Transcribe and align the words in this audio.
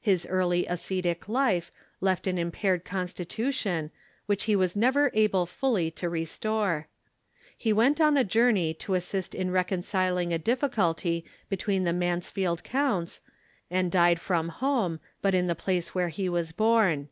His 0.00 0.26
early 0.26 0.66
ascetic 0.66 1.28
life 1.28 1.70
left 2.00 2.26
an 2.26 2.36
impaired 2.36 2.84
constitution, 2.84 3.92
which 4.26 4.42
he 4.46 4.56
was 4.56 4.74
never 4.74 5.12
able 5.14 5.46
fully 5.46 5.88
to 5.92 6.08
re 6.08 6.24
store. 6.24 6.88
He 7.56 7.72
went 7.72 8.00
on 8.00 8.16
a 8.16 8.24
journey 8.24 8.74
to 8.74 8.94
assist 8.94 9.36
in 9.36 9.52
reconciling 9.52 10.32
a 10.32 10.38
diffi 10.40 10.68
culty 10.72 11.22
between 11.48 11.84
the 11.84 11.92
Mansfeld 11.92 12.64
counts, 12.64 13.20
and 13.70 13.92
died 13.92 14.18
from 14.18 14.48
home, 14.48 14.98
but 15.22 15.32
in 15.32 15.46
the 15.46 15.54
place 15.54 15.94
where 15.94 16.08
he 16.08 16.28
was 16.28 16.50
born. 16.50 17.08